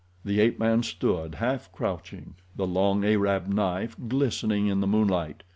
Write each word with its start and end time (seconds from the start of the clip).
The 0.25 0.39
ape 0.39 0.57
man 0.57 0.81
stood, 0.81 1.35
half 1.35 1.71
crouching, 1.71 2.33
the 2.55 2.65
long 2.65 3.05
Arab 3.05 3.45
knife 3.47 3.95
glistening 4.07 4.65
in 4.65 4.79
the 4.79 4.87
moonlight. 4.87 5.43